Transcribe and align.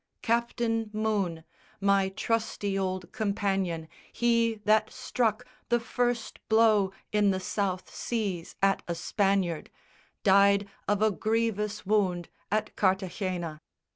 Captain 0.23 0.89
Moone, 0.95 1.43
My 1.79 2.09
trusty 2.09 2.75
old 2.75 3.11
companion, 3.11 3.87
he 4.11 4.55
that 4.65 4.89
struck 4.89 5.45
The 5.69 5.79
first 5.79 6.39
blow 6.49 6.91
in 7.11 7.29
the 7.29 7.39
South 7.39 7.93
Seas 7.93 8.55
at 8.63 8.81
a 8.87 8.95
Spaniard, 8.95 9.69
Died 10.23 10.67
of 10.87 11.03
a 11.03 11.11
grievous 11.11 11.85
wound 11.85 12.29
at 12.49 12.75
Cartagena. 12.75 13.61